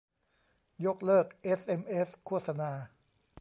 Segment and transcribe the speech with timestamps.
[0.85, 2.71] ยกเลิกเอสเอ็มเอสโฆษณา